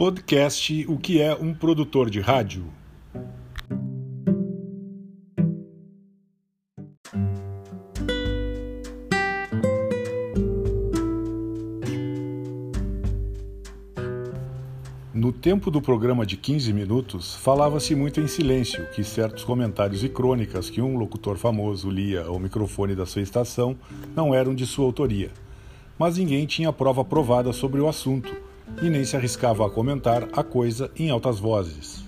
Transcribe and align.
Podcast 0.00 0.86
O 0.88 0.96
que 0.96 1.20
é 1.20 1.34
um 1.34 1.52
produtor 1.52 2.08
de 2.08 2.20
rádio? 2.20 2.64
No 15.12 15.30
tempo 15.30 15.70
do 15.70 15.82
programa 15.82 16.24
de 16.24 16.38
15 16.38 16.72
minutos, 16.72 17.34
falava-se 17.34 17.94
muito 17.94 18.22
em 18.22 18.26
silêncio 18.26 18.86
que 18.92 19.04
certos 19.04 19.44
comentários 19.44 20.02
e 20.02 20.08
crônicas 20.08 20.70
que 20.70 20.80
um 20.80 20.96
locutor 20.96 21.36
famoso 21.36 21.90
lia 21.90 22.24
ao 22.24 22.38
microfone 22.38 22.94
da 22.94 23.04
sua 23.04 23.20
estação 23.20 23.76
não 24.16 24.34
eram 24.34 24.54
de 24.54 24.64
sua 24.64 24.86
autoria. 24.86 25.30
Mas 25.98 26.16
ninguém 26.16 26.46
tinha 26.46 26.72
prova 26.72 27.04
provada 27.04 27.52
sobre 27.52 27.82
o 27.82 27.86
assunto 27.86 28.48
e 28.82 28.88
nem 28.88 29.04
se 29.04 29.16
arriscava 29.16 29.66
a 29.66 29.70
comentar 29.70 30.28
a 30.32 30.42
coisa 30.42 30.90
em 30.96 31.10
altas 31.10 31.38
vozes. 31.38 32.04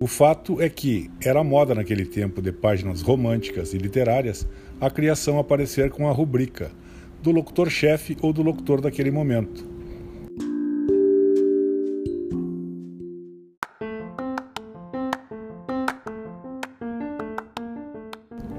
O 0.00 0.06
fato 0.06 0.60
é 0.60 0.68
que 0.68 1.10
era 1.20 1.44
moda 1.44 1.74
naquele 1.74 2.06
tempo 2.06 2.40
de 2.40 2.50
páginas 2.50 3.02
românticas 3.02 3.74
e 3.74 3.78
literárias 3.78 4.48
a 4.80 4.88
criação 4.88 5.38
aparecer 5.38 5.90
com 5.90 6.08
a 6.08 6.12
rubrica 6.12 6.70
do 7.22 7.30
locutor-chefe 7.30 8.16
ou 8.22 8.32
do 8.32 8.42
locutor 8.42 8.80
daquele 8.80 9.10
momento. 9.10 9.77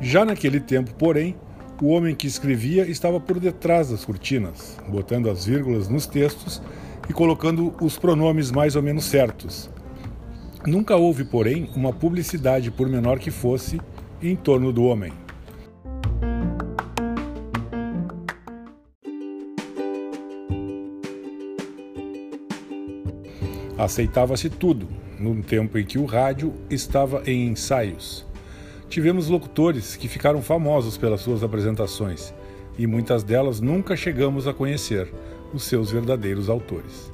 Já 0.02 0.23
naquele 0.23 0.61
tempo, 0.61 0.94
porém, 0.95 1.36
o 1.81 1.89
homem 1.89 2.16
que 2.16 2.25
escrevia 2.25 2.89
estava 2.89 3.19
por 3.19 3.38
detrás 3.38 3.89
das 3.89 4.05
cortinas, 4.05 4.78
botando 4.88 5.30
as 5.30 5.45
vírgulas 5.45 5.89
nos 5.89 6.08
textos 6.08 6.61
e 7.09 7.14
colocando 7.14 7.75
os 7.81 7.97
pronomes 7.97 8.50
mais 8.50 8.77
ou 8.77 8.81
menos 8.81 9.05
certos. 9.05 9.70
Nunca 10.66 10.95
houve, 10.95 11.25
porém, 11.25 11.70
uma 11.75 11.92
publicidade, 11.92 12.72
por 12.72 12.88
menor 12.88 13.20
que 13.20 13.30
fosse, 13.30 13.80
em 14.22 14.38
torno 14.38 14.72
do 14.72 14.83
homem. 14.83 15.11
Aceitava-se 23.77 24.50
tudo, 24.50 24.88
num 25.20 25.42
tempo 25.42 25.77
em 25.77 25.86
que 25.86 25.97
o 25.97 26.05
rádio 26.05 26.53
estava 26.70 27.22
em 27.25 27.47
ensaios 27.47 28.29
Tivemos 28.90 29.28
locutores 29.28 29.95
que 29.95 30.08
ficaram 30.08 30.42
famosos 30.42 30.98
pelas 30.98 31.22
suas 31.22 31.44
apresentações 31.44 32.34
e 32.76 32.88
muitas 32.88 33.23
delas 33.23 33.62
nunca 33.62 33.95
chegamos 33.95 34.48
a 34.48 34.54
conhecer 34.54 35.14
os 35.54 35.64
seus 35.64 35.92
verdadeiros 35.92 36.50
autores. 36.50 37.12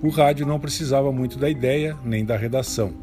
O 0.00 0.08
rádio 0.08 0.46
não 0.46 0.60
precisava 0.60 1.10
muito 1.10 1.36
da 1.36 1.50
ideia 1.50 1.96
nem 2.04 2.24
da 2.24 2.36
redação, 2.36 2.94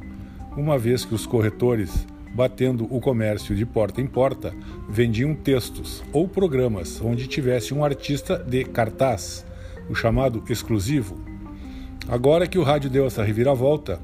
uma 0.56 0.78
vez 0.78 1.04
que 1.04 1.14
os 1.14 1.26
corretores, 1.26 2.08
batendo 2.34 2.88
o 2.90 3.00
comércio 3.00 3.56
de 3.56 3.66
porta 3.66 4.02
em 4.02 4.08
porta, 4.08 4.54
vendiam 4.90 5.36
textos 5.36 6.04
ou 6.12 6.28
programas 6.28 7.00
onde 7.02 7.28
tivesse 7.28 7.74
um 7.74 7.86
artista 7.86 8.38
de 8.38 8.64
cartaz, 8.64 9.46
o 9.90 9.96
chamado 9.96 10.44
exclusivo. 10.50 11.18
Agora 12.08 12.48
que 12.48 12.58
o 12.58 12.64
rádio 12.64 12.90
deu 12.90 13.06
essa 13.06 13.24
reviravolta, 13.24 14.00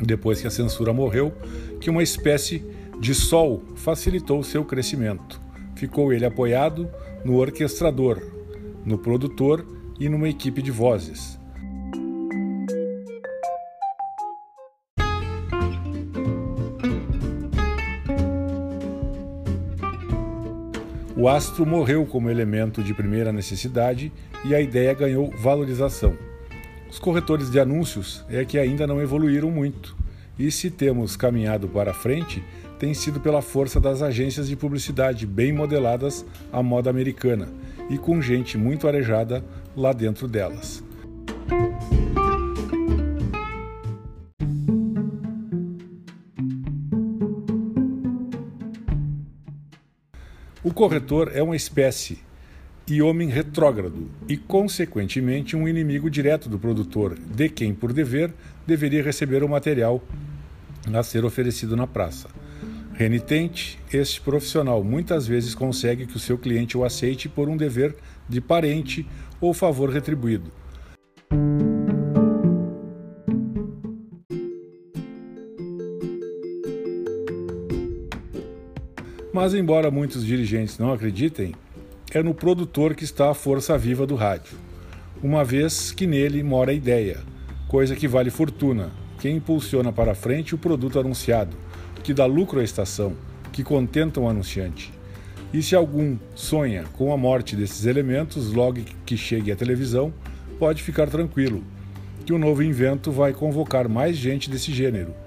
depois 0.00 0.40
que 0.40 0.46
a 0.46 0.50
censura 0.50 0.92
morreu, 0.92 1.32
que 1.80 1.88
uma 1.88 2.02
espécie 2.02 2.64
de 3.00 3.14
sol 3.14 3.62
facilitou 3.76 4.42
seu 4.42 4.64
crescimento. 4.64 5.40
Ficou 5.74 6.12
ele 6.12 6.24
apoiado 6.24 6.88
no 7.24 7.36
orquestrador, 7.36 8.20
no 8.84 8.98
produtor 8.98 9.64
e 9.98 10.08
numa 10.08 10.28
equipe 10.28 10.60
de 10.60 10.70
vozes. 10.70 11.38
O 21.14 21.28
astro 21.28 21.66
morreu 21.66 22.06
como 22.06 22.30
elemento 22.30 22.82
de 22.82 22.94
primeira 22.94 23.30
necessidade 23.30 24.10
e 24.46 24.54
a 24.54 24.60
ideia 24.60 24.94
ganhou 24.94 25.30
valorização. 25.30 26.16
Os 26.90 26.98
corretores 26.98 27.50
de 27.50 27.60
anúncios 27.60 28.24
é 28.30 28.46
que 28.46 28.58
ainda 28.58 28.86
não 28.86 29.00
evoluíram 29.00 29.50
muito, 29.50 29.94
e 30.38 30.50
se 30.50 30.70
temos 30.70 31.14
caminhado 31.14 31.68
para 31.68 31.92
frente, 31.92 32.42
tem 32.78 32.94
sido 32.94 33.20
pela 33.20 33.42
força 33.42 33.78
das 33.78 34.00
agências 34.00 34.48
de 34.48 34.56
publicidade 34.56 35.26
bem 35.26 35.52
modeladas 35.52 36.24
à 36.50 36.62
moda 36.62 36.88
americana 36.88 37.48
e 37.90 37.98
com 37.98 38.20
gente 38.22 38.56
muito 38.56 38.88
arejada 38.88 39.44
lá 39.76 39.92
dentro 39.92 40.26
delas. 40.26 40.82
O 50.64 50.72
corretor 50.72 51.32
é 51.34 51.42
uma 51.42 51.56
espécie 51.56 52.20
e 52.86 53.02
homem 53.02 53.28
retrógrado 53.28 54.08
e, 54.28 54.36
consequentemente, 54.36 55.56
um 55.56 55.66
inimigo 55.66 56.08
direto 56.08 56.48
do 56.48 56.56
produtor, 56.56 57.18
de 57.18 57.48
quem, 57.48 57.74
por 57.74 57.92
dever, 57.92 58.32
deveria 58.64 59.02
receber 59.02 59.42
o 59.42 59.48
material 59.48 60.00
a 60.94 61.02
ser 61.02 61.24
oferecido 61.24 61.76
na 61.76 61.84
praça. 61.84 62.28
Renitente, 62.94 63.76
este 63.92 64.20
profissional 64.20 64.84
muitas 64.84 65.26
vezes 65.26 65.52
consegue 65.52 66.06
que 66.06 66.16
o 66.16 66.20
seu 66.20 66.38
cliente 66.38 66.78
o 66.78 66.84
aceite 66.84 67.28
por 67.28 67.48
um 67.48 67.56
dever 67.56 67.96
de 68.28 68.40
parente 68.40 69.04
ou 69.40 69.52
favor 69.52 69.90
retribuído. 69.90 70.52
Mas, 79.32 79.54
embora 79.54 79.90
muitos 79.90 80.26
dirigentes 80.26 80.78
não 80.78 80.92
acreditem, 80.92 81.54
é 82.12 82.22
no 82.22 82.34
produtor 82.34 82.94
que 82.94 83.02
está 83.02 83.30
a 83.30 83.34
força 83.34 83.78
viva 83.78 84.06
do 84.06 84.14
rádio, 84.14 84.58
uma 85.22 85.42
vez 85.42 85.90
que 85.90 86.06
nele 86.06 86.42
mora 86.42 86.70
a 86.70 86.74
ideia, 86.74 87.20
coisa 87.66 87.96
que 87.96 88.06
vale 88.06 88.28
fortuna, 88.28 88.90
que 89.18 89.30
impulsiona 89.30 89.90
para 89.90 90.14
frente 90.14 90.54
o 90.54 90.58
produto 90.58 91.00
anunciado, 91.00 91.56
que 92.04 92.12
dá 92.12 92.26
lucro 92.26 92.60
à 92.60 92.62
estação, 92.62 93.14
que 93.50 93.64
contenta 93.64 94.20
o 94.20 94.28
anunciante. 94.28 94.92
E 95.50 95.62
se 95.62 95.74
algum 95.74 96.18
sonha 96.34 96.84
com 96.92 97.10
a 97.10 97.16
morte 97.16 97.56
desses 97.56 97.86
elementos 97.86 98.52
logo 98.52 98.80
que 99.06 99.16
chegue 99.16 99.50
à 99.50 99.56
televisão, 99.56 100.12
pode 100.58 100.82
ficar 100.82 101.08
tranquilo, 101.08 101.64
que 102.26 102.34
o 102.34 102.38
novo 102.38 102.62
invento 102.62 103.10
vai 103.10 103.32
convocar 103.32 103.88
mais 103.88 104.14
gente 104.14 104.50
desse 104.50 104.74
gênero 104.74 105.21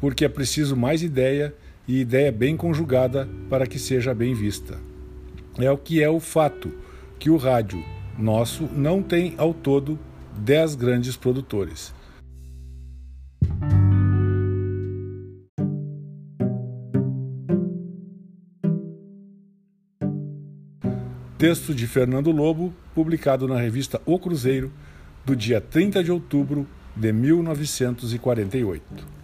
porque 0.00 0.24
é 0.24 0.28
preciso 0.28 0.76
mais 0.76 1.02
ideia 1.02 1.54
e 1.86 2.00
ideia 2.00 2.30
bem 2.30 2.56
conjugada 2.56 3.28
para 3.48 3.66
que 3.66 3.78
seja 3.78 4.14
bem 4.14 4.34
vista. 4.34 4.78
É 5.58 5.70
o 5.70 5.78
que 5.78 6.02
é 6.02 6.08
o 6.08 6.20
fato 6.20 6.72
que 7.18 7.30
o 7.30 7.36
rádio 7.36 7.82
nosso 8.18 8.68
não 8.72 9.02
tem 9.02 9.34
ao 9.36 9.54
todo 9.54 9.98
10 10.36 10.74
grandes 10.74 11.16
produtores. 11.16 11.94
Texto 21.38 21.72
de 21.72 21.86
Fernando 21.86 22.32
Lobo, 22.32 22.74
publicado 22.94 23.46
na 23.46 23.56
revista 23.56 24.02
O 24.04 24.18
Cruzeiro, 24.18 24.72
do 25.24 25.36
dia 25.36 25.60
30 25.60 26.02
de 26.02 26.10
outubro 26.10 26.66
de 26.96 27.12
1948. 27.12 29.17